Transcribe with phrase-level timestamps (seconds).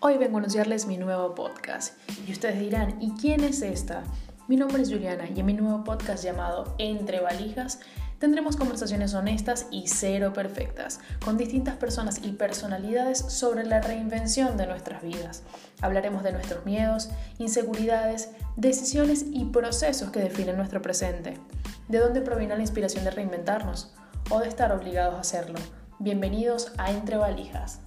[0.00, 4.02] Hoy vengo a anunciarles mi nuevo podcast y ustedes dirán, ¿y quién es esta?
[4.48, 7.78] Mi nombre es Juliana y en mi nuevo podcast llamado Entre Valijas
[8.18, 14.66] tendremos conversaciones honestas y cero perfectas con distintas personas y personalidades sobre la reinvención de
[14.66, 15.44] nuestras vidas.
[15.80, 21.38] Hablaremos de nuestros miedos, inseguridades, decisiones y procesos que definen nuestro presente.
[21.86, 23.94] ¿De dónde proviene la inspiración de reinventarnos
[24.30, 25.60] o de estar obligados a hacerlo?
[26.00, 27.80] Bienvenidos a Entre Valijas.